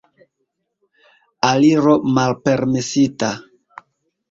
[1.51, 3.31] Aliro malpermesita.